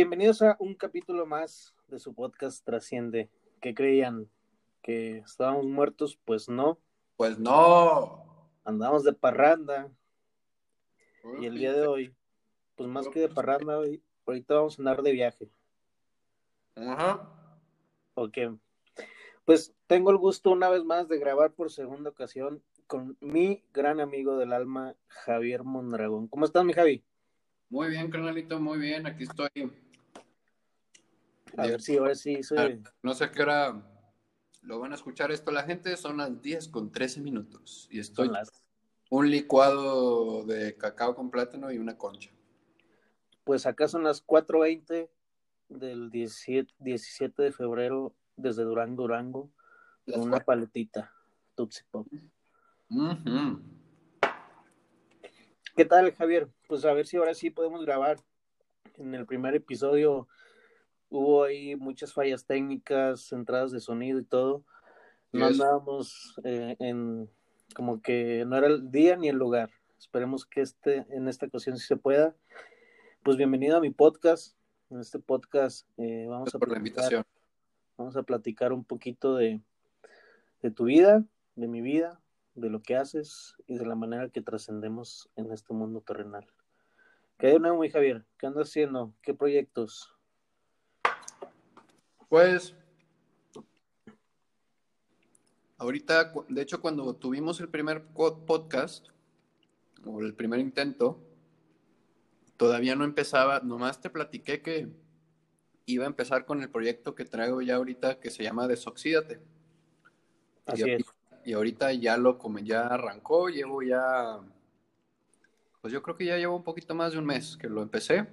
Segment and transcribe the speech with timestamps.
[0.00, 3.28] Bienvenidos a un capítulo más de su podcast Trasciende.
[3.60, 4.30] ¿Qué creían?
[4.80, 6.18] ¿Que estábamos muertos?
[6.24, 6.78] Pues no.
[7.18, 8.24] Pues no.
[8.64, 9.90] Andamos de parranda.
[11.38, 12.14] Y el día de hoy,
[12.76, 15.50] pues más que de parranda, hoy, ahorita vamos a andar de viaje.
[16.76, 17.30] Ajá.
[18.14, 18.38] Ok.
[19.44, 24.00] Pues tengo el gusto una vez más de grabar por segunda ocasión con mi gran
[24.00, 26.26] amigo del alma, Javier Mondragón.
[26.26, 27.04] ¿Cómo estás, mi Javi?
[27.68, 29.06] Muy bien, carnalito, muy bien.
[29.06, 29.50] Aquí estoy.
[31.56, 32.82] A ver si ahora sí soy...
[33.02, 33.82] No sé a qué hora
[34.62, 35.96] lo van a escuchar esto la gente.
[35.96, 37.88] Son las 10 con 13 minutos.
[37.90, 38.62] Y estoy las-
[39.10, 42.30] un licuado de cacao con plátano y una concha.
[43.44, 45.08] Pues acá son las 4.20
[45.68, 49.50] del 17, 17 de febrero desde Durango, Durango,
[50.06, 51.12] Las con una paletita
[51.90, 52.06] Pop.
[52.88, 53.60] Ujú.
[55.76, 56.48] ¿Qué tal, Javier?
[56.68, 58.18] Pues a ver si ahora sí podemos grabar.
[58.96, 60.26] En el primer episodio
[61.10, 64.64] hubo ahí muchas fallas técnicas, entradas de sonido y todo.
[65.32, 65.60] No Yes.
[65.60, 67.28] andábamos eh, en
[67.74, 69.70] como que no era el día ni el lugar.
[69.98, 72.34] Esperemos que este en esta ocasión sí se pueda.
[73.22, 74.56] Pues bienvenido a mi podcast.
[74.90, 77.24] En este podcast eh, vamos Gracias a por la platicar- invitación.
[77.96, 79.60] Vamos a platicar un poquito de,
[80.62, 81.22] de tu vida,
[81.54, 82.20] de mi vida,
[82.54, 86.46] de lo que haces y de la manera que trascendemos en este mundo terrenal.
[87.38, 88.24] ¿Qué hay de nuevo, mi Javier?
[88.38, 89.12] ¿Qué andas haciendo?
[89.22, 90.12] ¿Qué proyectos?
[92.30, 92.76] Pues,
[95.78, 99.08] ahorita, de hecho, cuando tuvimos el primer podcast,
[100.06, 101.20] o el primer intento,
[102.56, 104.88] todavía no empezaba, nomás te platiqué que
[105.86, 109.40] iba a empezar con el proyecto que traigo ya ahorita que se llama Desoxídate.
[110.66, 111.02] Así y, es.
[111.44, 114.38] y ahorita ya lo come, ya arrancó, llevo ya,
[115.80, 118.24] pues yo creo que ya llevo un poquito más de un mes que lo empecé.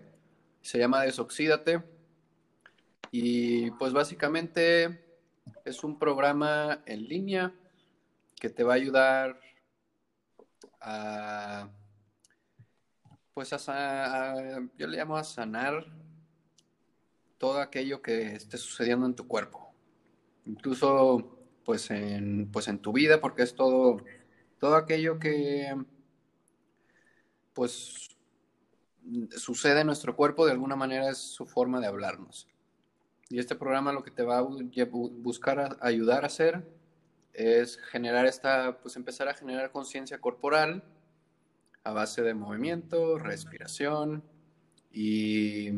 [0.61, 1.96] Se llama Desoxídate.
[3.11, 5.03] Y pues básicamente
[5.65, 7.53] es un programa en línea
[8.39, 9.39] que te va a ayudar
[10.79, 11.69] a,
[13.33, 14.35] pues a,
[14.77, 15.85] yo le llamo a sanar
[17.37, 19.73] todo aquello que esté sucediendo en tu cuerpo.
[20.45, 23.97] Incluso pues en, pues en tu vida, porque es todo,
[24.59, 25.75] todo aquello que
[27.53, 28.17] pues
[29.35, 32.47] sucede en nuestro cuerpo, de alguna manera es su forma de hablarnos.
[33.29, 36.65] Y este programa lo que te va a bu- bu- buscar a- ayudar a hacer
[37.33, 40.83] es generar esta, pues empezar a generar conciencia corporal
[41.83, 44.23] a base de movimiento, respiración
[44.91, 45.69] y,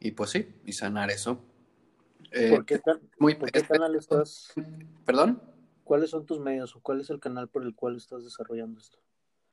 [0.00, 1.38] y pues sí, y sanar eso.
[2.32, 4.52] Eh, ¿Por qué, can- muy, por qué este- canal estás?
[5.04, 5.40] ¿Perdón?
[5.84, 8.98] ¿Cuáles son tus medios o cuál es el canal por el cual estás desarrollando esto?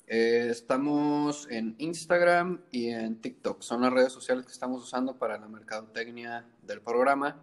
[0.07, 3.61] Eh, estamos en Instagram y en TikTok.
[3.61, 7.41] Son las redes sociales que estamos usando para la mercadotecnia del programa.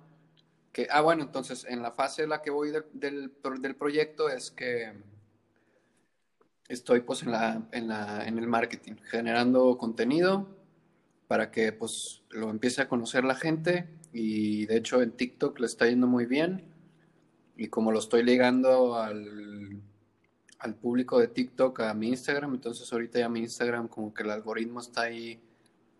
[0.72, 4.50] Que, ah, bueno, entonces en la fase en la que voy del, del, proyecto es
[4.50, 4.92] que
[6.68, 10.46] estoy pues en la, en la, en el marketing, generando contenido
[11.26, 15.66] para que pues lo empiece a conocer la gente y de hecho en TikTok le
[15.66, 16.64] está yendo muy bien
[17.56, 19.77] y como lo estoy ligando al,
[20.58, 24.30] al público de TikTok a mi Instagram, entonces ahorita ya mi Instagram como que el
[24.30, 25.40] algoritmo está ahí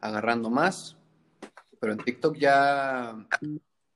[0.00, 0.96] agarrando más,
[1.80, 3.14] pero en TikTok ya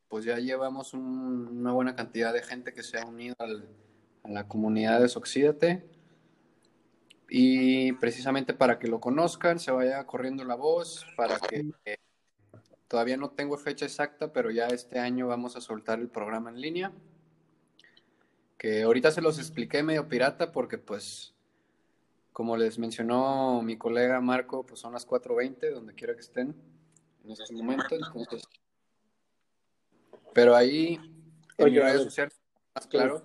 [0.09, 4.47] pues ya llevamos un- una buena cantidad de gente que se ha unido a la
[4.47, 5.85] comunidad de Soxídate.
[7.31, 11.97] Y precisamente para que lo conozcan, se vaya corriendo la voz, para que eh,
[12.89, 16.61] todavía no tengo fecha exacta, pero ya este año vamos a soltar el programa en
[16.61, 16.93] línea
[18.63, 21.35] que ahorita se los expliqué medio pirata porque pues
[22.33, 26.55] como les mencionó mi colega Marco, pues son las 4.20 donde quiera que estén
[27.25, 28.45] en estos momentos, entonces.
[30.33, 30.95] Pero ahí
[31.59, 32.41] en Oye, redes sociales
[32.73, 33.25] más claro,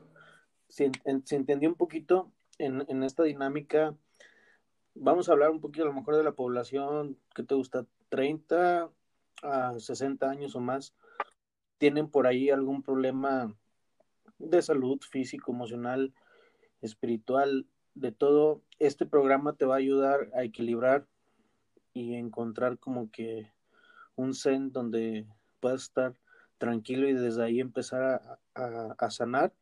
[0.69, 3.95] Si, en- si entendí un poquito en, en esta dinámica,
[4.95, 8.89] vamos a hablar un poquito a lo mejor de la población que te gusta, 30
[9.43, 10.95] a 60 años o más,
[11.77, 13.55] tienen por ahí algún problema
[14.39, 16.13] de salud físico, emocional,
[16.81, 18.61] espiritual, de todo.
[18.79, 21.07] Este programa te va a ayudar a equilibrar
[21.93, 23.51] y encontrar como que
[24.15, 25.25] un zen donde
[25.59, 26.13] puedas estar
[26.57, 29.53] tranquilo y desde ahí empezar a, a- a sanar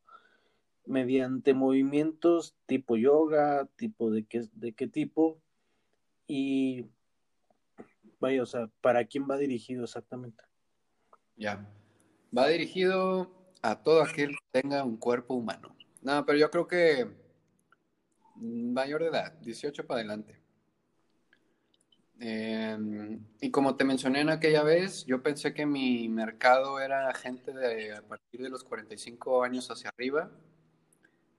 [0.85, 5.41] mediante movimientos tipo yoga, tipo de qué, de qué tipo
[6.27, 6.85] y
[8.19, 10.43] vaya, o sea, ¿para quién va dirigido exactamente?
[11.37, 11.67] ya.
[12.35, 13.29] Va dirigido
[13.65, 15.75] a todo aquel que tenga un cuerpo humano.
[16.01, 17.07] No, pero yo creo que
[18.35, 20.39] mayor de edad, 18 para adelante.
[22.19, 27.53] Em, y como te mencioné en aquella vez, yo pensé que mi mercado era gente
[27.53, 30.31] de a partir de los 45 años hacia arriba,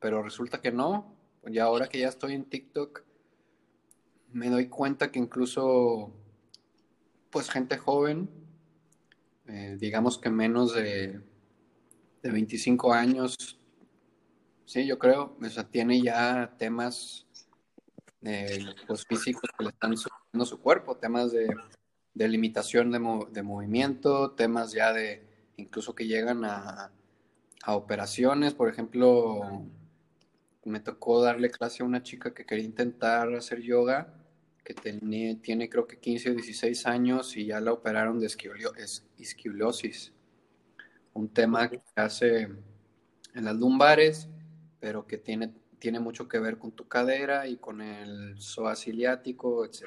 [0.00, 1.14] pero resulta que no.
[1.46, 3.05] Y ahora que ya estoy en TikTok,
[4.32, 6.12] me doy cuenta que incluso,
[7.31, 8.28] pues gente joven,
[9.46, 11.20] eh, digamos que menos de,
[12.26, 13.37] de 25 años,
[14.64, 17.26] sí, yo creo, o sea, tiene ya temas
[18.87, 21.49] pues, físicos que le están subiendo su cuerpo, temas de,
[22.14, 22.99] de limitación de,
[23.31, 25.25] de, movimiento, temas ya de
[25.56, 26.90] incluso que llegan a,
[27.62, 28.55] a, operaciones.
[28.55, 29.64] Por ejemplo,
[30.64, 34.12] me tocó darle clase a una chica que quería intentar hacer yoga,
[34.64, 38.26] que tiene, tiene creo que 15 o 16 años y ya la operaron de
[39.17, 40.12] isquiosis,
[41.16, 42.42] un tema que hace
[43.34, 44.28] en las lumbares,
[44.80, 49.64] pero que tiene tiene mucho que ver con tu cadera y con el psoas ciliático,
[49.64, 49.84] etc.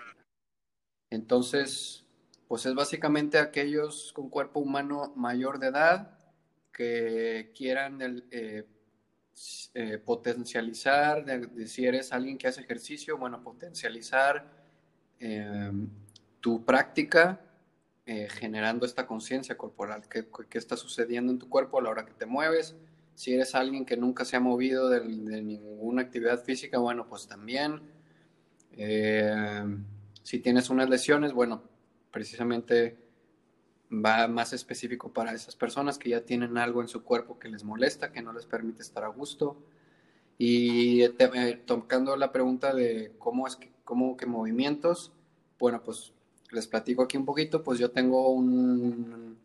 [1.09, 2.05] Entonces,
[2.47, 6.17] pues es básicamente aquellos con cuerpo humano mayor de edad
[6.71, 8.65] que quieran eh,
[9.73, 14.45] eh, potencializar, de, si eres alguien que hace ejercicio, bueno, potencializar
[15.19, 15.89] em,
[16.39, 17.41] tu práctica
[18.11, 22.07] eh, generando esta conciencia corporal, qué, qué está sucediendo en tu cuerpo a la hora
[22.07, 22.75] que te mueves,
[23.13, 27.81] si eres alguien que nunca se ha movido de, ninguna actividad física, bueno, pues también.
[28.71, 29.63] Eh,
[30.23, 31.61] si tienes unas lesiones, bueno,
[32.09, 32.97] precisamente
[33.91, 37.63] va más específico para esas personas que ya tienen algo en su cuerpo que les
[37.63, 39.61] molesta, que no les permite estar a gusto.
[40.39, 45.13] Y eh, tocando la pregunta de cómo es cómo que movimientos,
[45.59, 46.13] bueno, pues
[46.51, 49.37] les platico aquí un poquito, pues yo tengo un,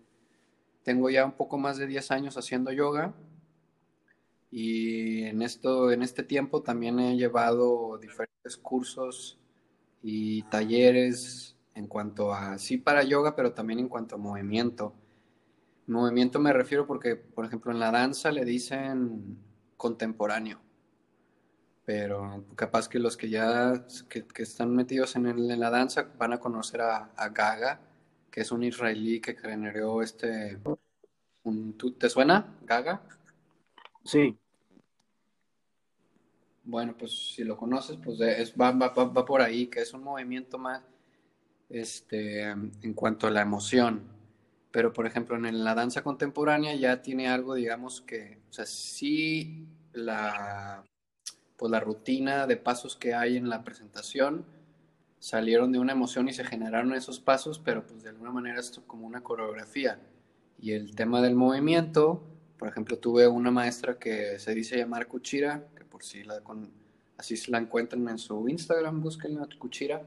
[0.83, 3.15] tengo ya un poco más de 10 años haciendo yoga
[4.51, 9.39] y en, esto, en este tiempo también he llevado diferentes cursos
[10.03, 14.95] y talleres en cuanto a, sí para yoga, pero también en cuanto a movimiento.
[15.87, 19.39] Movimiento me refiero porque, por ejemplo, en la danza le dicen
[19.77, 20.61] contemporáneo,
[21.85, 26.41] pero capaz que los que ya que, están metidos en, en, la danza van a
[26.41, 27.81] conocer a, a, Gaga,
[28.31, 30.59] que es un israelí que generó este...
[31.43, 33.03] Un, ¿Te suena, Gaga?
[34.03, 34.39] Sí.
[36.65, 40.03] Bueno, pues si lo conoces, pues es, va, va, va, por ahí, que es un
[40.03, 40.83] movimiento más
[41.69, 44.15] este, en cuanto a la emoción.
[44.71, 49.69] Pero, por ejemplo, en la danza contemporánea ya tiene algo, digamos, que, o sea, sí
[49.93, 50.83] la,
[51.57, 54.45] pues la rutina de pasos que hay en la presentación
[55.19, 58.83] salieron de una emoción y se generaron esos pasos, pero pues de alguna manera esto
[58.87, 59.99] como una coreografía.
[60.59, 62.23] Y el tema del movimiento,
[62.59, 66.71] por ejemplo, tuve una maestra que se dice llamar Kuchira, por si la con,
[67.17, 70.03] así se la encuentran en su Instagram, búsquenla, Cuchira.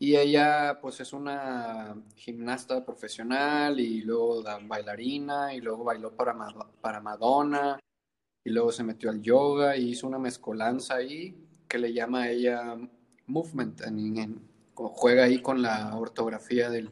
[0.00, 6.36] Y ella pues es una gimnasta profesional y luego bailarina y luego bailó para,
[6.80, 7.78] para Madonna
[8.48, 11.36] y luego se metió al yoga y hizo una mezcolanza ahí
[11.68, 12.78] que le llama a ella
[13.26, 14.40] movement, en,
[14.74, 16.90] juega ahí con la ortografía del,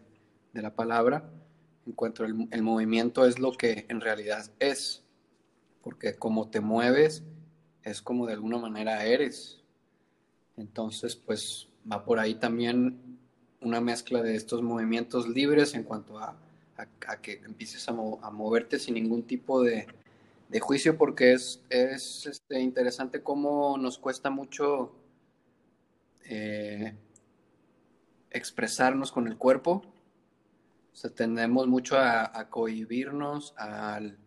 [0.52, 1.30] de la palabra,
[1.86, 5.02] en cuanto el, el movimiento es lo que en realidad es,
[5.82, 7.22] porque como te mueves,
[7.82, 9.62] es como de alguna manera eres.
[10.58, 13.18] Entonces, pues va por ahí también
[13.62, 16.36] una mezcla de estos movimientos libres en cuanto a,
[17.22, 19.86] que empieces a, moverte sin ningún tipo de,
[20.60, 24.94] juicio, porque es, es este, interesante cómo nos cuesta mucho
[26.24, 26.96] eh,
[28.30, 29.82] expresarnos con el cuerpo.
[30.92, 34.18] O sea, tendemos mucho a, a cohibirnos al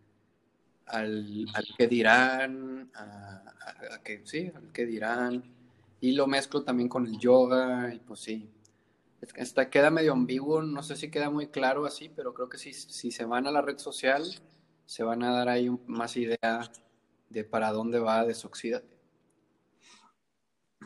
[0.90, 1.46] al,
[1.78, 3.44] que dirán, a,
[4.04, 4.52] que sí,
[4.86, 5.44] dirán,
[6.02, 8.50] y lo mezclo también con el yoga, y pues sí.
[9.70, 13.12] Queda medio ambiguo, no sé si queda muy claro así, pero creo que si, si
[13.12, 14.24] se van a la red social,
[14.90, 16.72] se van a dar ahí más idea
[17.30, 18.98] de para dónde va Desoxídate.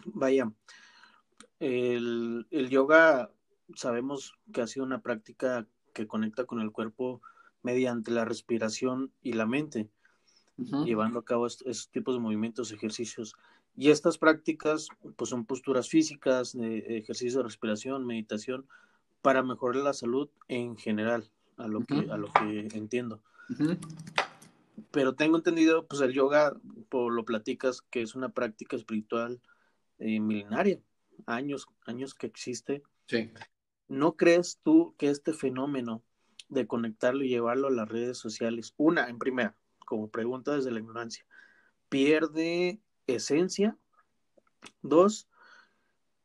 [0.08, 0.52] Vaya,
[1.62, 3.32] el, el yoga
[3.76, 7.22] sabemos que ha sido una práctica que conecta con el cuerpo
[7.62, 9.90] mediante la respiración y la mente,
[10.58, 13.36] llevando a cabo estos tipos de movimientos, ejercicios.
[13.74, 18.68] Y estas prácticas pues son posturas físicas, de ejercicio de respiración, meditación,
[19.22, 23.22] para mejorar la salud en general, a lo, que, a lo que entiendo.
[24.92, 26.56] Pero tengo entendido, pues el yoga,
[26.90, 29.42] por lo platicas, que es una práctica espiritual
[30.00, 30.80] eh, milenaria,
[31.26, 32.84] años, años que existe.
[33.08, 33.32] Sí.
[33.88, 36.04] ¿No crees tú que este fenómeno
[36.50, 38.74] de conectarlo y llevarlo a las redes sociales?
[38.78, 39.56] Una, en primera,
[39.86, 41.26] como pregunta desde la ignorancia,
[41.90, 43.78] ¿pierde esencia?
[44.82, 45.28] Dos,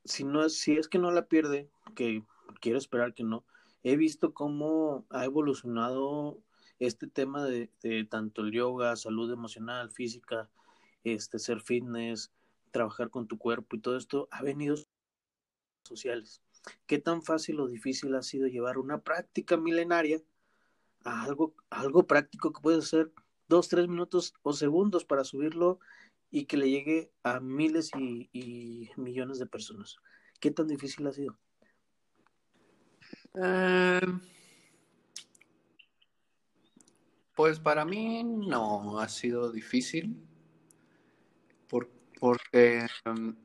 [0.05, 2.23] si no si es que no la pierde, que
[2.61, 3.45] quiero esperar que no,
[3.83, 6.39] he visto cómo ha evolucionado
[6.79, 7.71] este tema de,
[8.09, 10.49] tanto el yoga, salud emocional, física,
[11.05, 12.31] este ser fitness,
[12.71, 14.77] trabajar con tu cuerpo y todo esto ha venido
[15.83, 16.43] sociales.
[16.87, 20.21] ¿Qué tan fácil o difícil ha sido llevar una práctica milenaria
[21.05, 23.13] a algo, algo práctico que puede ser
[23.49, 25.81] dos, tres minutos o segundos para subirlo
[26.31, 29.97] y que le llegue a miles y, millones de personas?
[30.41, 31.39] ¿Qué tan difícil ha sido?
[33.35, 34.21] Em,
[37.39, 40.21] pues para mí no ha sido difícil
[42.19, 43.37] porque em,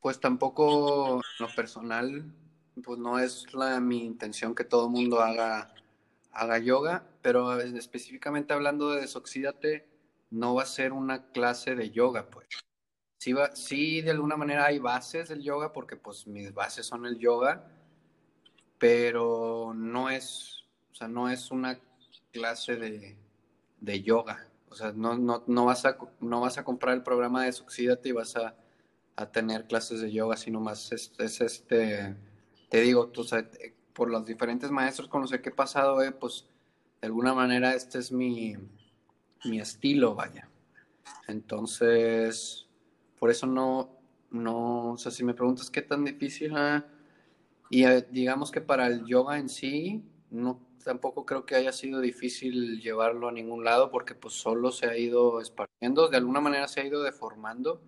[0.00, 2.24] pues tampoco lo personal,
[2.82, 5.74] pues no es la, mi intención que todo el mundo haga,
[6.32, 9.86] haga yoga, pero específicamente hablando de desoxídate,
[10.30, 12.48] no va a ser una clase de yoga, pues.
[13.18, 17.18] Sí, sí, de alguna manera hay bases del yoga, porque pues mis bases son el
[17.18, 17.70] yoga,
[18.78, 21.78] pero no es, o sea, no es una
[22.32, 23.16] clase de,
[23.80, 24.46] de yoga.
[24.70, 28.10] O sea, no, no, no, vas a, no vas a comprar el programa de Desoxídate
[28.10, 28.54] y vas a,
[29.16, 32.16] a tener clases de yoga, sino más es, es este,
[32.68, 33.26] te digo, tú,
[33.92, 36.46] por los diferentes maestros con los que he pasado, eh, pues
[37.00, 38.56] de alguna manera este es mi,
[39.44, 40.48] mi estilo, vaya.
[41.26, 42.66] Entonces,
[43.18, 43.98] por eso no,
[44.30, 46.86] no, o sea, si me preguntas qué tan difícil, ah,
[47.68, 52.00] y eh, digamos que para el yoga en sí, no tampoco creo que haya sido
[52.00, 56.68] difícil llevarlo a ningún lado porque pues solo se ha ido esparciendo, de alguna manera
[56.68, 57.80] se ha ido deformando.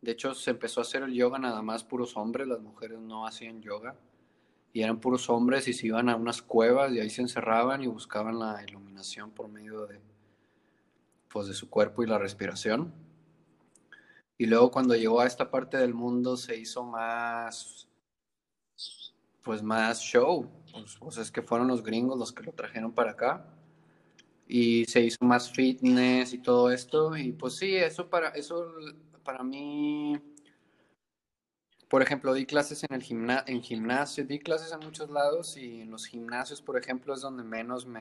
[0.00, 3.26] De hecho, se empezó a hacer el yoga nada más puros hombres, las mujeres no
[3.26, 3.96] hacían yoga
[4.72, 7.86] y eran puros hombres y se iban a unas cuevas y ahí se encerraban y
[7.86, 10.00] buscaban la iluminación por medio de
[11.28, 12.92] pues de su cuerpo y la respiración.
[14.38, 17.88] Y luego cuando llegó a esta parte del mundo se hizo más
[19.42, 23.12] pues más show, pues, pues, es que fueron los gringos los que lo trajeron para
[23.12, 23.46] acá.
[24.46, 27.16] Y se hizo más fitness y todo esto.
[27.16, 28.72] Y pues sí, eso para eso
[29.22, 30.18] para mí
[31.88, 35.56] por ejemplo, di clases en el gimna en gimnasio, di clases en muchos lados.
[35.56, 38.00] Y en los gimnasios, por ejemplo, es donde menos me,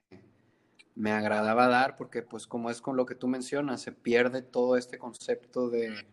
[0.95, 1.95] me agradaba dar.
[1.95, 6.05] Porque pues como es con lo que tú mencionas, se pierde todo este concepto de,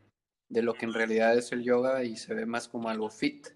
[0.49, 3.49] de lo que en realidad es el yoga y se ve más como algo fit.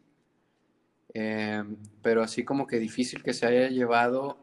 [1.15, 1.65] Eh,
[2.03, 4.39] pero así como que difícil que se haya llevado,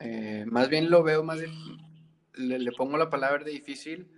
[0.00, 1.40] eh, más bien lo veo, más
[2.34, 4.10] le, pongo la palabra de difícil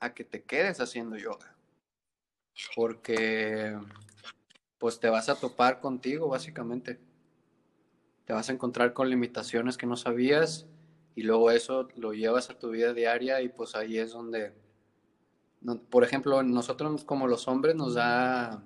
[0.00, 1.56] a que te quedes haciendo yoga,
[2.76, 3.76] porque
[4.78, 7.00] pues te vas a topar contigo básicamente,
[8.24, 10.66] te vas a encontrar con limitaciones que no sabías
[11.14, 14.52] y luego eso lo llevas a tu vida diaria y pues ahí es donde,
[15.90, 18.62] por ejemplo, nosotros como los hombres nos da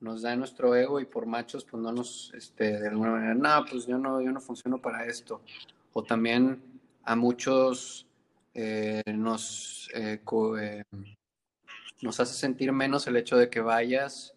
[0.00, 3.64] nos da nuestro ego y por machos pues no nos, este, de alguna manera, no,
[3.68, 5.40] pues yo no, yo no funciono para esto.
[5.92, 6.62] O también
[7.04, 8.06] a muchos
[8.54, 10.20] eh, nos, eh,
[10.60, 10.84] eh,
[12.02, 14.34] nos hace sentir menos el hecho de que vayas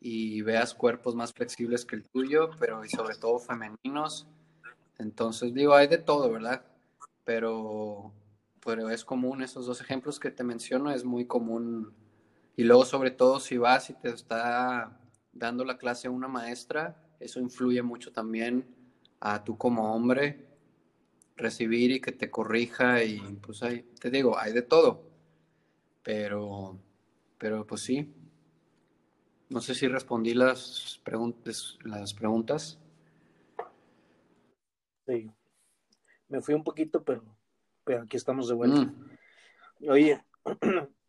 [0.00, 4.26] y veas cuerpos más flexibles que el tuyo, pero y sobre todo femeninos.
[4.98, 6.62] Entonces digo, hay de todo, ¿verdad?
[7.24, 8.12] Pero,
[8.64, 11.94] pero es común, esos dos ejemplos que te menciono, es muy común
[12.60, 15.00] y luego, sobre todo, si vas y te está
[15.32, 18.66] dando la clase una maestra, eso influye mucho también
[19.18, 20.46] a tú como hombre
[21.36, 25.08] recibir y que te corrija y pues hay, te digo, hay de todo.
[26.02, 26.78] Pero,
[27.38, 28.12] pero pues sí.
[29.48, 32.78] No sé si respondí las preguntas, las preguntas.
[35.06, 35.30] Sí.
[36.28, 37.24] Me fui un poquito, pero,
[37.84, 38.82] pero aquí estamos de vuelta.
[38.82, 39.88] Mm.
[39.88, 40.22] Oye,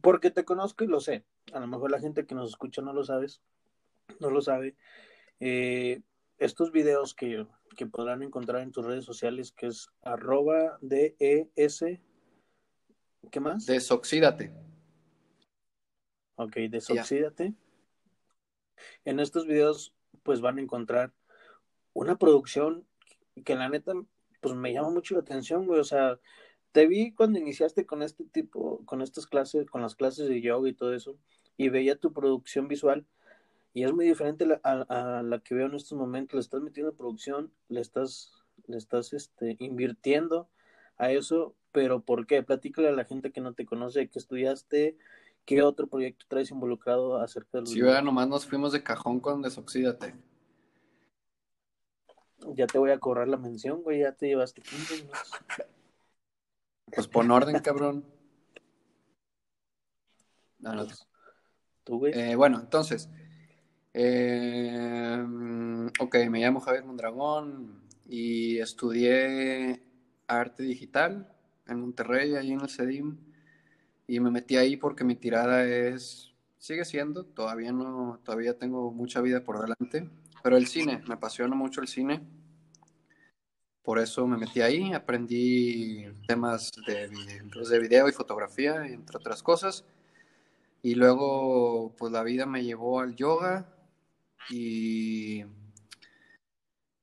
[0.00, 1.24] porque te conozco y lo sé.
[1.52, 3.42] A lo mejor la gente que nos escucha no lo sabes,
[4.20, 4.76] no lo sabe.
[5.40, 6.02] Eh,
[6.38, 7.46] estos videos que,
[7.90, 11.84] podrán encontrar en tus redes sociales, que es arroba DES,
[13.30, 13.66] ¿qué más?
[13.66, 14.52] Desoxídate.
[16.36, 17.54] Ok, desoxídate.
[19.04, 21.12] En estos videos, pues van a encontrar
[21.92, 22.86] una producción
[23.44, 23.92] que la neta,
[24.40, 25.80] pues me llama mucho la atención, güey.
[25.80, 26.18] O sea,
[26.72, 30.68] te vi cuando iniciaste con este tipo, con estas clases, con las clases de yoga
[30.68, 31.16] y todo eso,
[31.56, 33.06] y veía tu producción visual,
[33.72, 36.34] y es muy diferente a, la que veo en estos momentos.
[36.34, 38.32] Le estás metiendo producción, le estás,
[38.66, 40.48] le estás este, invirtiendo
[40.96, 42.42] a eso, pero ¿por qué?
[42.42, 44.96] Platícale a la gente que no te conoce, que estudiaste,
[45.44, 47.70] qué otro proyecto traes involucrado acerca de los.
[47.70, 50.14] Sí, nomás nos fuimos de cajón con Desoxídate.
[52.54, 55.30] Ya te voy a cobrar la mención, güey, ya te llevaste 15 minutos.
[56.94, 58.04] Pues pon orden, cabrón.
[60.58, 60.86] No, no.
[61.84, 62.12] ¿Tú, güey?
[62.14, 63.08] Eh, bueno, entonces,
[63.94, 65.24] eh,
[65.98, 69.82] ok, me llamo Javier Mondragón y estudié
[70.26, 71.32] arte digital
[71.66, 73.16] en Monterrey, ahí en el CEDIM,
[74.06, 79.20] y me metí ahí porque mi tirada es, sigue siendo, todavía no, todavía tengo mucha
[79.20, 80.10] vida por delante,
[80.42, 82.20] pero el cine, me apasiona mucho el cine.
[83.82, 89.84] Por eso me metí ahí, aprendí temas de, de video y fotografía, entre otras cosas.
[90.82, 93.66] Y luego, pues la vida me llevó al yoga
[94.48, 95.44] y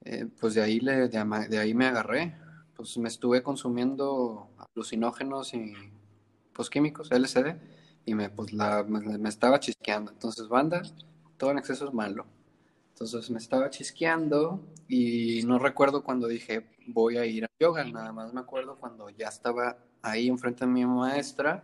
[0.09, 2.35] eh, pues de ahí, le, de, ahí me agarré.
[2.75, 5.73] Pues me estuve consumiendo alucinógenos y
[6.53, 7.55] pues químicos, LSD,
[8.05, 10.11] y me, pues la, me, estaba chisqueando.
[10.11, 10.81] Entonces, banda,
[11.37, 12.25] todo en exceso es malo.
[12.99, 18.11] Entonces me estaba chisqueando y no recuerdo cuando dije voy a ir a yoga, nada
[18.11, 21.63] más me acuerdo cuando ya estaba ahí enfrente de mi maestra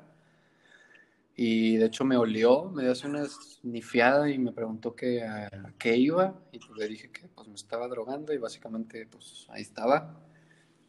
[1.36, 5.50] y de hecho me olió, me dio una snifiada y me preguntó que, a
[5.80, 6.40] qué iba.
[6.52, 10.22] Y pues le dije que pues me estaba drogando y básicamente pues ahí estaba.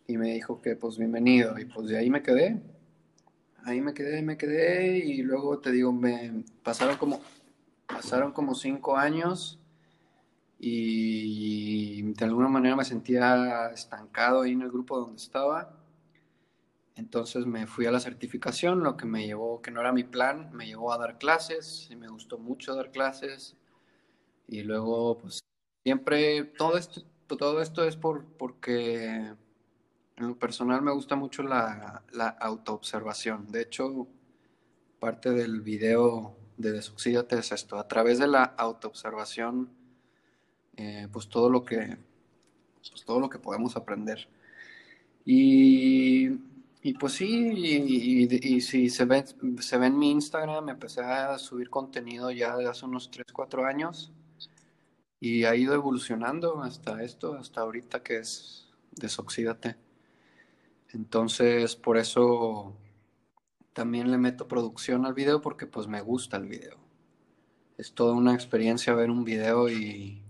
[0.07, 1.59] Y me dijo que pues bienvenido.
[1.59, 2.61] Y pues de ahí me quedé.
[3.65, 4.99] Ahí me quedé, me quedé.
[4.99, 7.23] Y luego te digo, me pasaron como,
[7.87, 9.59] pasaron como cinco años.
[10.67, 15.85] Y de alguna manera me sentía estancado ahí en el grupo donde estaba
[16.97, 20.51] entonces me fui a la certificación, lo que me llevó, que no era mi plan,
[20.53, 23.57] me llevó a dar clases y me gustó mucho dar clases.
[24.47, 25.41] Y luego, pues,
[25.83, 29.07] siempre, todo esto, todo esto es por, porque
[30.17, 33.51] en lo personal me gusta mucho la, la autoobservación.
[33.51, 34.07] De hecho,
[35.01, 37.77] parte del video de Desoxídate es esto.
[37.77, 39.71] A través de la autoobservación,
[40.77, 41.97] eh, pues todo lo que,
[42.91, 44.29] pues todo lo que podemos aprender.
[45.25, 46.31] Y
[46.87, 47.27] y pues sí,
[47.57, 49.25] y, si se ve,
[49.61, 54.13] se ve en mi Instagram, empecé a subir contenido ya hace unos 3, 4 años
[55.19, 59.77] y ha ido evolucionando hasta esto, hasta ahorita que es Desoxídate.
[60.93, 62.77] Entonces, por eso
[63.73, 66.77] también le meto producción al video porque pues me gusta el video.
[67.79, 70.23] Es toda una experiencia ver un video y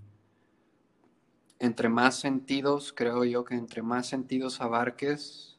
[1.59, 5.55] entre más sentidos, creo yo que entre más sentidos abarques,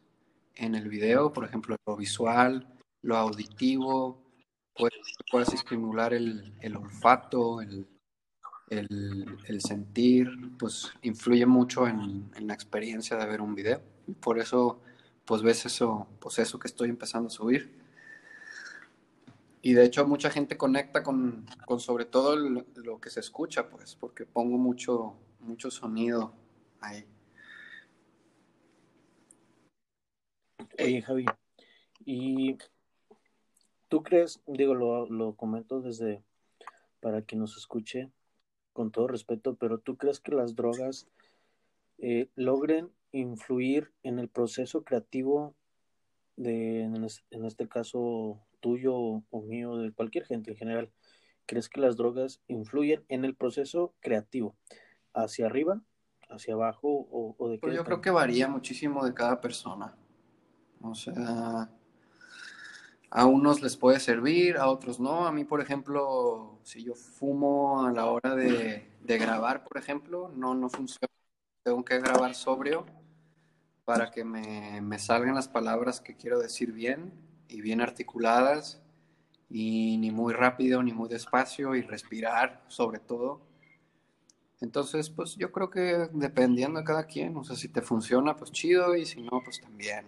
[0.55, 2.67] en el video, por ejemplo, lo visual,
[3.01, 4.21] lo auditivo,
[4.75, 7.87] puedes, puedes estimular el, el olfato, el,
[8.69, 10.27] el, sentir,
[10.57, 13.81] pues influye mucho en, en, la experiencia de ver un video.
[14.19, 14.81] Por eso,
[15.25, 17.83] pues ves eso, pues eso que estoy empezando a subir.
[19.61, 23.95] Y de hecho mucha gente conecta con, con sobre todo lo que se escucha, pues,
[23.95, 26.33] porque pongo mucho, mucho sonido
[26.81, 27.05] ahí.
[30.77, 31.25] Oye, Javi,
[32.05, 32.57] ¿y
[33.87, 36.23] tú crees, digo, lo, lo comento desde
[36.99, 38.11] para que nos escuche
[38.73, 41.07] con todo respeto, pero tú crees que las drogas
[41.97, 45.55] eh, logren influir en el proceso creativo
[46.35, 48.95] de, en, este caso tuyo
[49.29, 50.91] o mío, de cualquier gente en general?
[51.45, 54.57] ¿Crees que las drogas influyen en el proceso creativo?
[55.15, 55.81] ¿Hacia arriba,
[56.29, 57.61] hacia abajo o, o de qué?
[57.61, 59.95] Pues yo creo que varía muchísimo de cada persona.
[60.81, 61.69] O sea,
[63.09, 65.25] a unos les puede servir, a otros no.
[65.25, 70.53] A mí, por ejemplo, si yo fumo a la hora de, grabar, por ejemplo, no,
[70.53, 71.07] no funciona.
[71.63, 72.85] Tengo que grabar sobrio
[73.85, 77.13] para que me, me, salgan las palabras que quiero decir bien
[77.47, 78.81] y bien articuladas
[79.49, 83.41] y ni muy rápido ni muy despacio y respirar sobre todo.
[84.65, 88.51] Entonces, pues yo creo que dependiendo de cada quien, o sea, si te funciona, pues
[88.51, 90.07] chido y si no, pues también.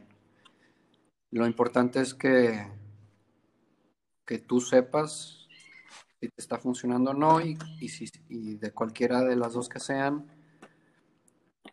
[1.29, 2.65] Lo importante es que,
[4.25, 5.47] que tú sepas
[6.19, 9.69] si te está funcionando o no y, y, si, y de cualquiera de las dos
[9.69, 10.25] que sean,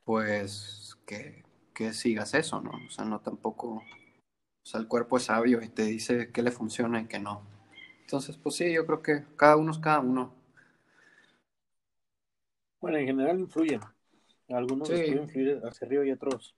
[0.05, 1.43] pues que,
[1.73, 2.73] que sigas eso, ¿no?
[2.87, 6.51] O sea, no tampoco, o sea, el cuerpo es sabio y te dice qué le
[6.51, 7.47] funciona y qué no.
[8.03, 10.44] Entonces, pues sí, yo creo que cada uno es cada uno.
[12.85, 13.81] Bueno, en general influyen.
[14.51, 16.55] Algunos pueden influir hacia arriba y otros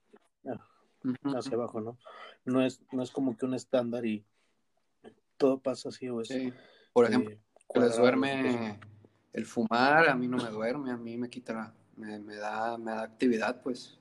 [1.23, 1.97] hacia abajo, ¿no?
[2.43, 4.25] No es, no es como que un estándar y
[5.37, 6.27] todo pasa así o es.
[6.91, 7.37] Por eh, ejemplo,
[7.75, 8.77] les duerme
[9.31, 12.91] el fumar, a mí no me duerme, a mí me quita, me, me da, me
[12.91, 13.97] da actividad, pues.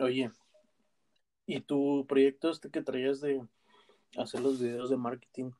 [0.00, 0.30] Oye,
[1.44, 3.46] ¿y tu proyecto este que traías de
[4.16, 5.50] hacer los videos de marketing?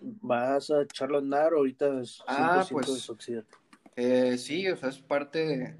[0.00, 3.10] ¿Vas a echarlo a andar o ahorita es ah, pues,
[3.96, 5.76] eh, sí, o sea, es parte de,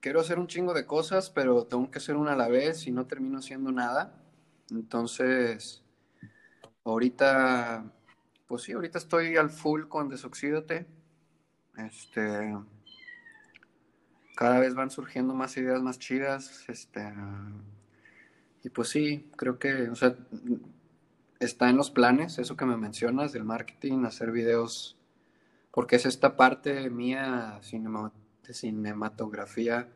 [0.00, 2.90] quiero hacer un chingo de cosas, pero tengo que hacer una a la vez y
[2.90, 4.20] no termino haciendo nada.
[4.70, 5.82] Entonces,
[6.84, 7.92] ahorita,
[8.46, 10.86] pues sí, ahorita estoy al full con Desoxídate.
[11.76, 12.54] Este,
[14.34, 16.64] cada vez van surgiendo más ideas más chidas.
[16.68, 17.12] Este,
[18.64, 20.16] y pues sí, creo que, o sea,
[21.44, 24.96] está en los planes, eso que me mencionas del marketing, hacer videos,
[25.70, 27.60] porque es esta parte mía
[28.46, 29.88] de cinematografía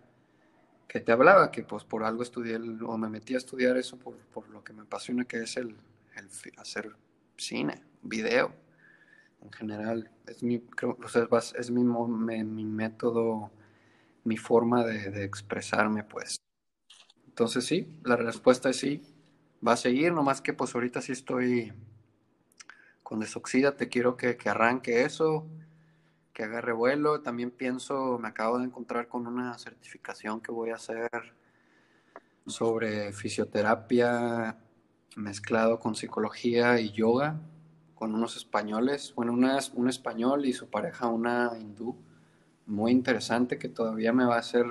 [0.88, 4.16] que te hablaba, que pues por algo estudié o me metí a estudiar eso por,
[4.16, 5.76] por lo que me apasiona, que es el,
[6.56, 6.96] hacer
[7.36, 8.52] cine, video
[9.42, 10.10] en general.
[10.26, 10.96] Es mi, creo,
[11.58, 13.50] es mi, método,
[14.24, 16.40] mi forma de, expresarme, pues.
[17.26, 19.02] Entonces sí, la respuesta es sí,
[19.66, 21.72] va a seguir, nomás que pues ahorita sí estoy
[23.02, 25.46] con desoxida, te quiero que, que arranque eso
[26.36, 27.22] que agarre vuelo.
[27.22, 31.08] También pienso, me acabo de encontrar con una certificación que voy a hacer
[32.46, 34.58] sobre fisioterapia
[35.16, 37.40] mezclado con psicología y yoga
[37.94, 41.96] con unos españoles, bueno, una, un español y su pareja una hindú,
[42.66, 44.66] muy interesante que todavía me va a hacer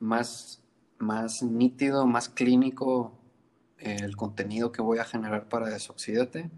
[0.00, 0.60] más,
[0.98, 3.16] más nítido, más clínico
[3.78, 6.50] el contenido que voy a generar para Desoxídate,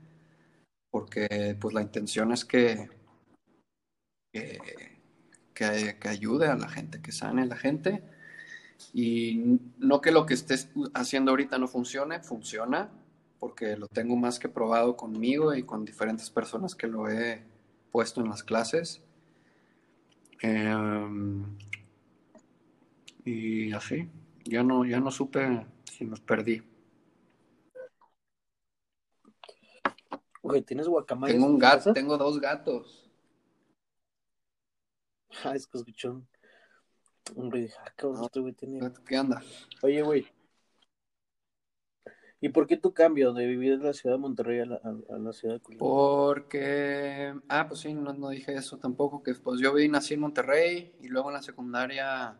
[0.91, 2.89] porque pues la intención es que
[4.33, 4.59] que,
[5.55, 8.03] que, ayude a la gente, que sane a la gente.
[8.95, 12.91] Y no que lo que estés haciendo ahorita no funcione, funciona,
[13.39, 17.43] porque lo tengo más que probado conmigo y con diferentes personas que lo he
[17.91, 19.03] puesto en las clases.
[20.41, 21.45] Em,
[23.25, 24.09] y así,
[24.45, 26.63] ya no, ya no supe si nos perdí.
[30.67, 31.33] ¿Tienes guacamole?
[31.33, 33.07] Tengo un gato, tengo dos gatos.
[35.45, 36.21] Ah, es que escuchó
[37.37, 37.55] un.
[37.55, 38.81] Ah, este güey tiene.
[39.07, 39.41] ¿Qué anda?
[39.83, 40.27] Oye, güey.
[42.43, 45.19] ¿Y por qué tu cambio de vivir en la ciudad de Monterrey a la, a,
[45.19, 45.81] la ciudad de Colima?
[45.81, 50.21] Porque, ah, pues sí, no, no, dije eso tampoco, que pues yo vine nací en
[50.21, 52.39] Monterrey y luego en la secundaria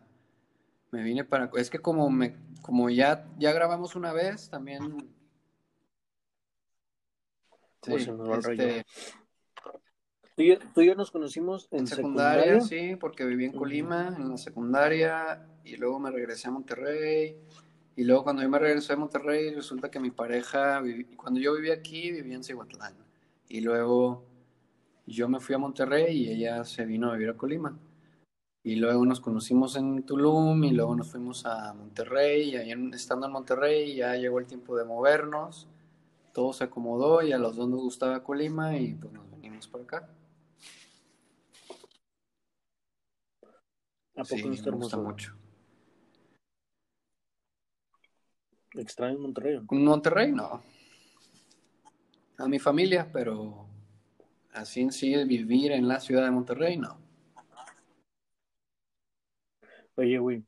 [0.89, 5.07] me vine para, es que como me, como ya, ya grabamos una vez, también...
[7.81, 8.85] Sí, este,
[10.73, 15.45] Tú y, yo, nos conocimos en, secundaria, sí, porque viví en Colima, en la secundaria,
[15.65, 17.35] y luego me regresé a Monterrey.
[17.95, 20.81] Y luego cuando yo me regresé a Monterrey, resulta que mi pareja,
[21.17, 22.95] cuando yo vivía aquí, vivía en Cihuatlán.
[23.49, 24.23] Y luego
[25.05, 27.77] yo me fui a Monterrey y ella se vino a vivir a Colima.
[28.63, 32.51] Y luego nos conocimos en Tulum y luego nos fuimos a Monterrey.
[32.51, 35.67] Y ahí estando en Monterrey ya llegó el tiempo de movernos.
[36.33, 39.81] Todo se acomodó y a los dos nos gustaba Colima y pues nos venimos por
[39.81, 40.09] acá.
[44.15, 44.71] ¿A poco no está?
[44.71, 45.35] Me gusta mucho.
[48.73, 49.59] ¿Extraño Monterrey?
[49.69, 50.63] Monterrey no.
[52.37, 53.67] A mi familia, pero
[54.53, 56.97] así en sí vivir en la ciudad de Monterrey no.
[59.95, 60.43] Oye, güey.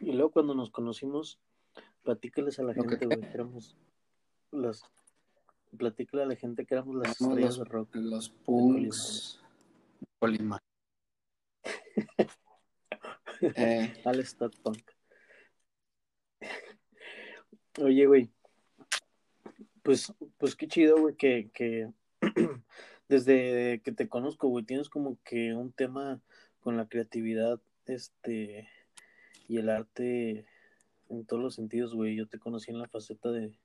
[0.00, 1.40] Y luego cuando nos conocimos,
[2.02, 3.76] platícales a la gente, güey, éramos
[4.56, 4.82] las
[5.76, 7.94] platícale a la gente que éramos las estrellas de rock.
[7.94, 9.40] Los punks.
[10.18, 10.58] Colima.
[13.56, 13.92] Eh.
[14.04, 14.24] Al
[14.62, 14.90] Punk.
[17.82, 18.30] Oye, güey.
[19.82, 21.90] Pues, pues qué chido, güey, que, que
[23.08, 26.22] desde que te conozco, güey, tienes como que un tema
[26.60, 28.66] con la creatividad, este,
[29.46, 30.46] y el arte
[31.10, 32.16] en todos los sentidos, güey.
[32.16, 33.58] Yo te conocí en la faceta de,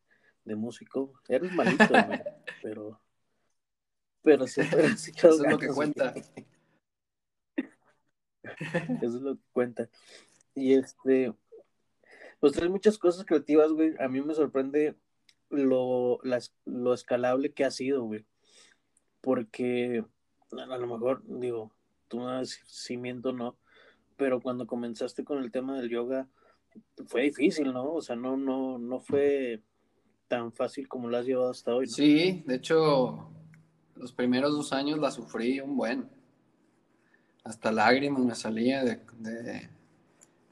[0.46, 1.14] de músico.
[1.28, 2.22] Eres malito, güey,
[2.62, 3.00] pero,
[4.22, 6.14] pero siempre Eso es lo que cuenta.
[9.02, 9.90] Eso es lo que cuenta.
[10.56, 11.34] Y este,
[12.40, 13.94] pues traes muchas cosas creativas, güey.
[14.00, 14.96] A mí me sorprende
[15.50, 16.20] lo,
[16.66, 18.26] lo escalable que ha sido, güey.
[19.22, 20.04] Porque
[20.52, 21.72] a lo mejor, digo,
[22.08, 23.58] tú no si miento no,
[24.18, 26.28] pero cuando comenzaste con el tema del yoga,
[27.08, 27.94] fue difícil, ¿no?
[27.94, 29.62] O sea, no, no, no fue
[30.30, 31.88] tan fácil como lo has llevado hasta hoy.
[31.88, 33.30] Sí, de hecho,
[33.96, 36.20] los primeros dos años la sufrí un buen
[37.50, 39.02] hasta lágrimas me salía de,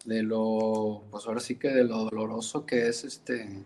[0.05, 3.65] de, lo, pues ahora sí que de lo doloroso que es este,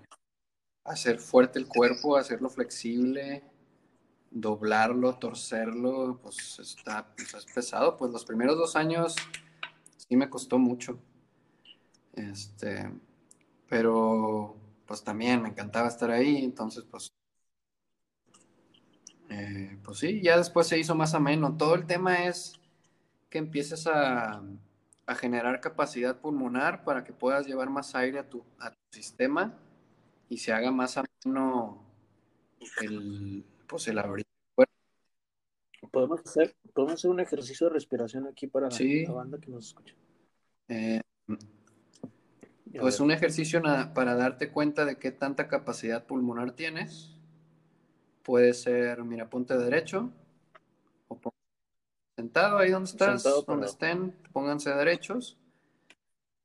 [0.84, 3.44] hacer fuerte el cuerpo, hacerlo flexible,
[4.32, 7.98] doblarlo, torcerlo, pues está pues es pesado.
[7.98, 9.16] Pues los primeros dos años
[9.96, 11.00] sí me costó mucho.
[12.14, 12.92] Este,
[13.70, 14.58] pero
[14.92, 17.14] pues también me encantaba estar ahí, entonces pues,
[19.30, 21.56] eh, pues sí, ya después se hizo más ameno.
[21.56, 22.60] Todo el tema es
[23.30, 24.44] que empieces a,
[25.16, 29.58] generar capacidad pulmonar para que puedas llevar más aire a tu, a tu sistema
[30.28, 31.86] y se haga más ameno
[32.82, 34.26] el, pues el abrir.
[35.90, 39.06] ¿Podemos hacer, podemos hacer un ejercicio de respiración aquí para Sí.
[39.06, 39.96] la banda que nos escucha.
[40.68, 41.02] Eh,
[42.78, 43.62] A pues ver, un ejercicio
[43.94, 47.16] para darte cuenta de qué tanta capacidad pulmonar tienes.
[48.24, 50.12] Puede ser, mira, ponte derecho
[51.08, 51.20] o
[52.16, 55.38] sentado ahí donde estás, Sentado donde estén, pónganse derechos,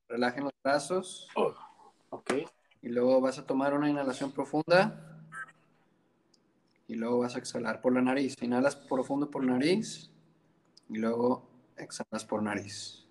[0.08, 1.28] relajen los brazos
[2.10, 2.32] Ok,
[2.82, 5.20] y luego vas a tomar una inhalación profunda
[6.88, 8.40] y luego vas a exhalar por la nariz.
[8.40, 10.10] Inhalas profundo por nariz
[10.88, 13.05] y luego exhalas por nariz.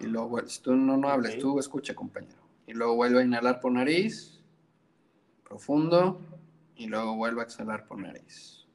[0.00, 2.42] Y luego, si tú no, no hables, tú escucha, compañero.
[2.66, 4.40] Y luego vuelve a inhalar por nariz,
[5.44, 6.20] profundo,
[6.76, 8.66] y luego vuelve a exhalar por nariz.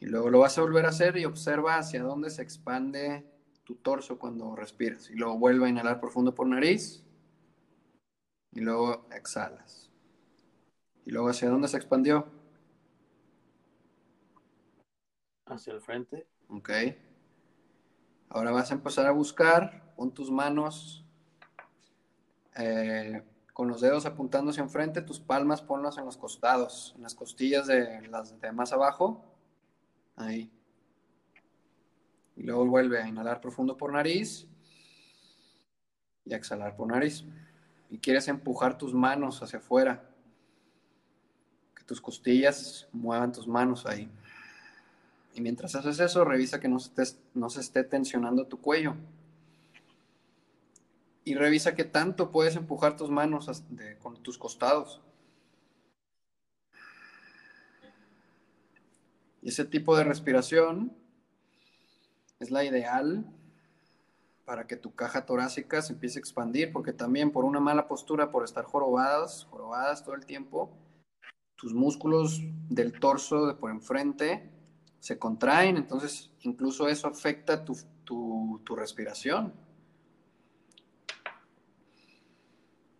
[0.00, 3.26] Y luego lo vas a volver a hacer y observa hacia dónde se expande
[3.64, 5.10] tu torso cuando respiras.
[5.10, 7.04] Y luego vuelve a inhalar profundo por nariz,
[8.52, 9.90] y luego exhalas.
[11.04, 12.38] Y luego hacia dónde se expandió.
[15.50, 16.26] hacia el frente.
[16.48, 16.70] Ok.
[18.30, 21.04] Ahora vas a empezar a buscar, pon tus manos
[22.56, 23.22] eh,
[23.54, 27.66] con los dedos apuntando hacia enfrente, tus palmas ponlas en los costados, en las costillas
[27.66, 29.24] de las de más abajo.
[30.16, 30.50] Ahí.
[32.36, 34.46] Y luego vuelve a inhalar profundo por nariz
[36.24, 37.24] y a exhalar por nariz.
[37.90, 40.08] Y quieres empujar tus manos hacia afuera.
[41.74, 44.10] Que tus costillas muevan tus manos ahí.
[45.38, 48.96] Y mientras haces eso, revisa que no se, esté tensionando tu cuello.
[51.22, 53.62] Y revisa qué tanto puedes empujar tus manos
[54.00, 55.00] con tus costados.
[59.40, 60.92] Y ese tipo de respiración
[62.40, 63.24] es la ideal
[64.44, 68.32] para que tu caja torácica se empiece a expandir, porque también por una mala postura,
[68.32, 70.76] por estar jorobadas, jorobadas todo el tiempo,
[71.54, 74.57] tus músculos del torso de por enfrente
[75.00, 79.52] se contraen, entonces incluso eso afecta tu, tu, tu respiración.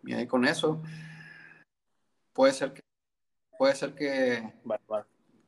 [0.03, 0.81] Y ahí con eso,
[2.33, 2.81] puede ser que,
[3.57, 4.53] puede ser que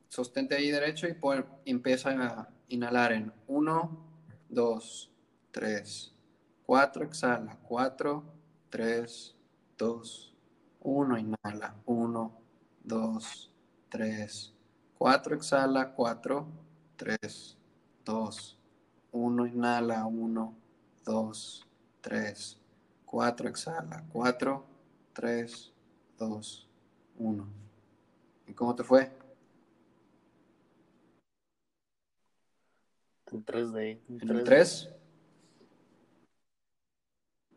[0.08, 4.06] sostente ahí derecho y pon- empieza a inhalar en 1,
[4.50, 5.10] 2,
[5.50, 6.14] 3,
[6.66, 8.24] 4, exhala, 4,
[8.68, 9.34] 3,
[9.78, 10.34] 2,
[10.80, 12.40] 1, inhala, 1,
[12.84, 13.50] 2,
[13.88, 14.54] 3,
[15.02, 16.46] 4, exhala, 4,
[16.96, 17.56] 3,
[18.04, 18.56] 2,
[19.10, 20.54] 1, inhala, 1,
[21.04, 21.66] 2,
[22.00, 22.56] 3,
[23.04, 24.64] 4, exhala, 4,
[25.12, 25.72] 3,
[26.16, 26.68] 2,
[27.18, 27.48] 1.
[28.46, 29.10] ¿Y cómo te fue?
[33.32, 33.90] En 3D.
[34.08, 34.44] En ¿En el 3D.
[34.44, 34.88] 3?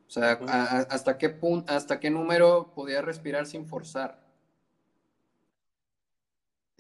[0.08, 0.46] O sea, Ujú.
[0.50, 4.25] a- a- ¿hasta qué punto, hasta qué número podía respirar sin forzar?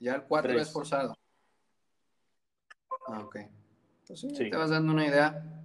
[0.06, 0.68] Ya el 4 Tres.
[0.68, 1.15] es forzado.
[3.08, 3.38] Ah, ok.
[4.06, 4.52] Pues sí, Sí.
[4.52, 5.63] te vas dando una idea.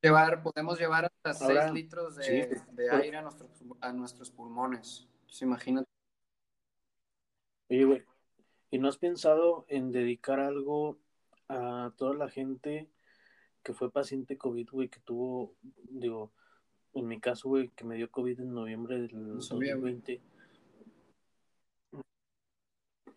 [0.00, 3.50] Llevar, podemos llevar hasta 6 Ahora, litros de, sí, pues, de pero- aire a nuestros,
[3.80, 5.08] a nuestros pulmones.
[5.22, 5.88] Entonces, imagínate.
[7.70, 8.04] Oye, güey,
[8.70, 10.98] ¿y no has pensado en dedicar algo
[11.48, 12.88] a toda la gente
[13.64, 15.56] que fue paciente COVID, güey, que tuvo,
[15.90, 16.30] digo,
[16.92, 20.00] en mi caso, güey, que me dio COVID en noviembre del No sabía, güey.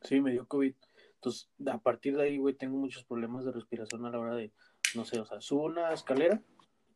[0.01, 0.07] 2020?
[0.07, 0.73] Sí, me dio COVID.
[1.15, 4.51] Entonces, a partir de ahí, güey, tengo muchos problemas de respiración a la hora de,
[4.95, 6.41] no sé, o sea, subo una escalera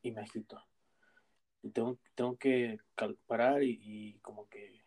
[0.01, 0.61] y me agito.
[1.63, 4.83] Y tengo, tengo que cal- parar y, y como que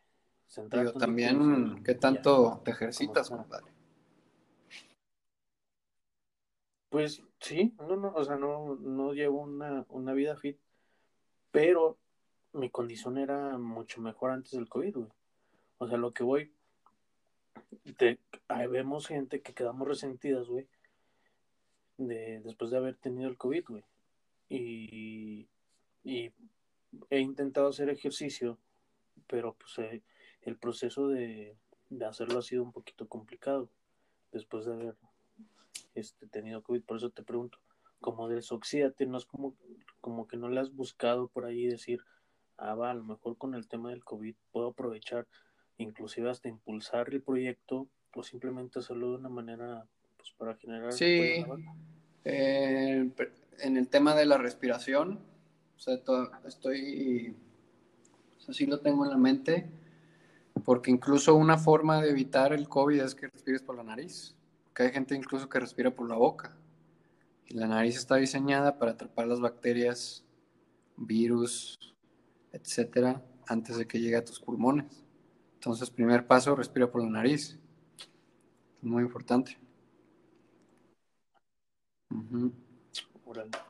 [0.46, 2.00] centrar también, ¿qué ya.
[2.00, 3.72] tanto te ejercitas, compadre?
[6.90, 10.59] Pues sí, no, no, o sea, no, no llevo una, una vida fit,
[11.50, 11.98] pero
[12.53, 15.09] mi condición era mucho mejor antes del COVID, güey.
[15.79, 16.53] O sea, lo que voy,
[17.96, 20.66] te, ahí vemos gente que quedamos resentidas, güey,
[21.98, 23.85] de, después de haber tenido el COVID, güey.
[24.48, 25.48] Y,
[26.03, 26.33] y
[27.11, 28.59] he intentado hacer ejercicio,
[29.27, 30.03] pero pues eh,
[30.42, 31.57] el proceso de,
[31.90, 33.68] de hacerlo ha sido un poquito complicado
[34.33, 34.96] después de haber
[35.94, 36.83] este, tenido COVID.
[36.83, 37.59] Por eso te pregunto,
[38.00, 39.55] como desoxídate, no es como,
[40.00, 42.03] como que no le has buscado por ahí decir,
[42.57, 45.27] ah, va, a lo mejor con el tema del COVID puedo aprovechar,
[45.79, 51.45] inclusive hasta impulsar el proyecto o simplemente hacerlo de una manera pues, para generar Sí,
[52.25, 53.11] eh,
[53.61, 55.19] en el tema de la respiración,
[55.77, 57.37] o sea, to- estoy,
[58.39, 59.69] o sea, sí lo tengo en la mente,
[60.65, 64.35] porque incluso una forma de evitar el COVID es que respires por la nariz,
[64.65, 66.57] porque hay gente incluso que respira por la boca,
[67.47, 70.25] y la nariz está diseñada para atrapar las bacterias,
[70.97, 71.77] virus,
[72.53, 75.04] etcétera, antes de que llegue a tus pulmones.
[75.64, 77.59] Entonces, primer paso, respira por la nariz.
[78.83, 79.57] Muy importante.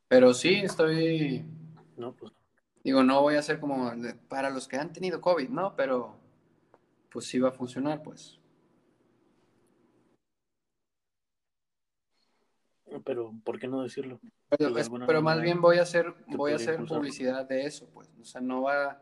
[0.08, 1.44] Pero sí, estoy...
[1.96, 2.32] No, pues...
[2.82, 3.92] Digo, no voy a hacer como
[4.28, 5.76] para los que han tenido COVID, ¿no?
[5.76, 6.16] Pero
[7.12, 8.40] pues sí va a funcionar, pues.
[13.04, 14.18] Pero, ¿por qué no decirlo?
[14.58, 18.10] Pero, más bien voy a hacer, voy a hacer publicidad de eso, pues.
[18.20, 19.00] O sea, no va,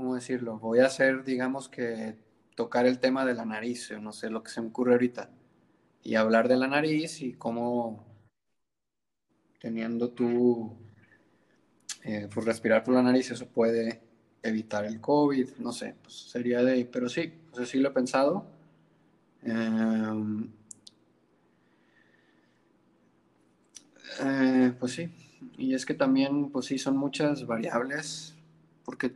[0.00, 0.58] ¿cómo decirlo?
[0.58, 2.16] Voy a hacer, digamos que,
[2.54, 5.28] tocar el tema de la nariz, o no sé, lo que se me ocurre ahorita.
[6.02, 8.06] Y hablar de la nariz y cómo
[9.60, 10.74] teniendo tú,
[12.04, 14.00] eh, pues respirar por la nariz, eso puede
[14.42, 18.46] evitar el COVID, no sé, pues sería de, pero sí, pues sí lo he pensado.
[19.42, 20.50] Em,
[24.22, 25.10] eh, pues sí,
[25.58, 28.34] y es que también, pues sí, son muchas variables,
[28.82, 29.14] porque,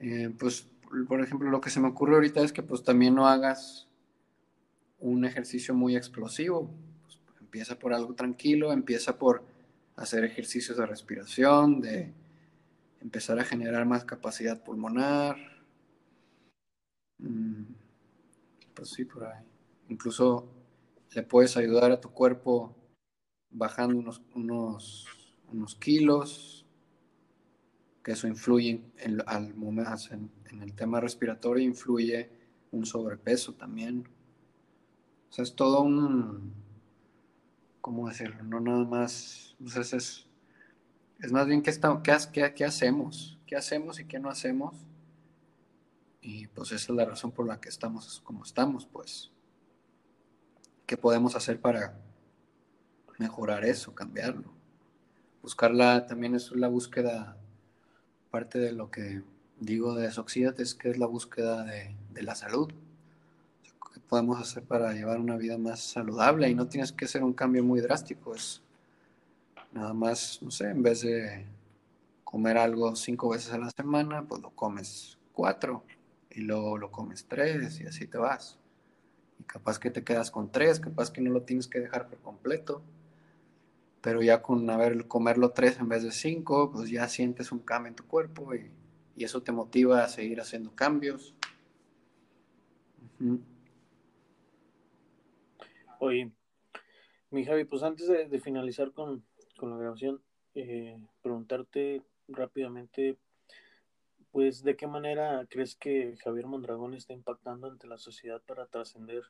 [0.00, 0.68] eh, pues,
[1.08, 3.88] por ejemplo, lo que se me ocurre ahorita es que pues también no hagas
[4.98, 6.70] un ejercicio muy explosivo,
[7.02, 9.44] pues, empieza por algo tranquilo, empieza por
[9.96, 12.12] hacer ejercicios de respiración, de
[13.00, 15.36] empezar a generar más capacidad pulmonar.
[17.18, 17.64] Mm,
[18.74, 19.42] pues sí, por ahí.
[19.88, 20.48] Incluso
[21.14, 22.74] le puedes ayudar a tu cuerpo
[23.50, 25.06] bajando unos, unos,
[25.50, 26.65] unos kilos,
[28.06, 32.30] que eso influye en, al momento, en, el tema respiratorio, influye
[32.70, 34.06] un sobrepeso también.
[35.28, 36.54] O sea, es todo un,
[37.80, 38.44] ¿cómo decirlo?
[38.44, 40.24] No nada más, o sea, es,
[41.18, 41.72] es más bien qué,
[42.32, 44.76] qué, qué, hacemos, qué hacemos y qué no hacemos.
[46.20, 49.32] Y pues esa es la razón por la que estamos como estamos, pues.
[50.86, 51.98] ¿Qué podemos hacer para
[53.18, 54.52] mejorar eso, cambiarlo?
[55.42, 57.36] Buscarla también es la búsqueda,
[58.36, 59.22] parte de lo que
[59.60, 62.68] digo de desoxídate, es que es la búsqueda de, de la salud.
[63.62, 66.50] ¿Qué podemos hacer para llevar una vida más saludable?
[66.50, 68.62] Y no tienes que hacer un cambio muy drástico, es
[69.72, 71.46] Nada más, no sé, en vez de
[72.24, 75.84] comer algo cinco veces a la semana, pues lo comes cuatro
[76.30, 78.58] y luego lo comes tres y así te vas.
[79.38, 82.18] Y capaz que te quedas con tres, capaz que no lo tienes que dejar por
[82.20, 82.82] completo.
[84.06, 87.88] Pero ya con haber comerlo tres en vez de cinco, pues ya sientes un cambio
[87.88, 88.70] en tu cuerpo y,
[89.18, 91.34] eso te motiva a seguir haciendo cambios.
[95.98, 96.30] Oye,
[97.30, 99.24] mi Javi, pues antes de finalizar con,
[99.56, 100.22] con la grabación,
[100.54, 103.18] eh, preguntarte rápidamente,
[104.30, 109.24] pues, ¿de qué manera crees que Javier Mondragón está impactando ante la sociedad para trascender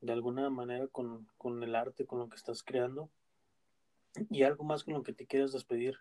[0.00, 1.26] de alguna manera con,
[1.62, 3.10] el arte, con lo que estás creando?
[4.30, 5.96] Y algo más con lo que te quieras despedir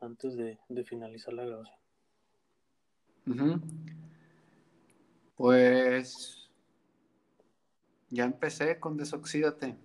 [0.00, 1.78] antes de, finalizar la grabación.
[5.36, 6.50] Pues
[8.10, 9.76] ya empecé con Desoxídate.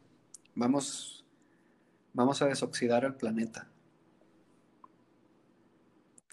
[0.55, 1.19] Vamos
[2.13, 3.69] Vamos a desoxidar el planeta.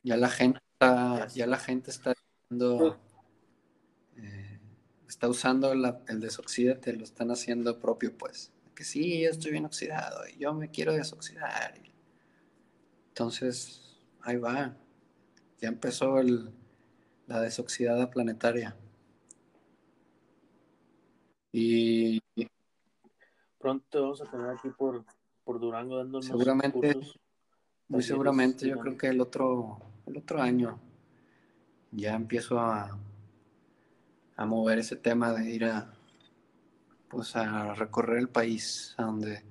[0.02, 2.14] Ya la gente está, ya la gente está
[4.16, 4.61] eh,
[5.09, 8.52] está usando el desoxídate, lo están haciendo propio, pues.
[8.76, 11.74] Que sí, yo estoy bien oxidado y yo me quiero desoxidar.
[13.08, 14.76] Entonces, ahí va.
[15.62, 16.50] Ya empezó el,
[17.26, 18.76] la desoxidada planetaria.
[21.52, 22.20] Y
[23.58, 25.04] pronto vamos a tener aquí por
[25.42, 27.00] por Durango dando seguramente
[27.88, 30.78] muy seguramente yo creo que el otro el otro año
[31.90, 32.96] ya empiezo a
[34.36, 35.95] a mover ese tema de ir a
[37.08, 39.42] pues a recorrer el país a donde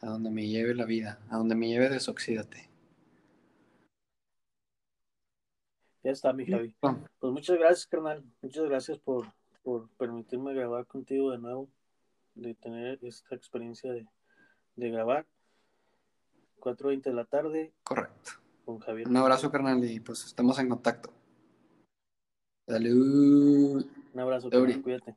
[0.00, 2.68] a donde me lleve la vida a donde me lleve desoxídate
[6.02, 9.26] ya está mi Javi pues muchas gracias carnal muchas gracias por
[9.62, 11.68] por permitirme grabar contigo de nuevo
[12.34, 14.06] de tener esta experiencia de,
[14.76, 15.26] de grabar
[16.60, 17.72] 4.20 de la tarde.
[17.82, 18.32] Correcto.
[18.64, 19.08] Con Javier.
[19.08, 21.10] Un abrazo, carnal, y pues estamos en contacto.
[22.66, 23.86] Salud.
[24.12, 25.16] Un abrazo, carnal, cuídate.